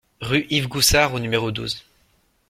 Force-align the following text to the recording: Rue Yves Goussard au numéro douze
Rue 0.19 0.47
Yves 0.49 0.67
Goussard 0.67 1.13
au 1.13 1.19
numéro 1.19 1.51
douze 1.51 1.83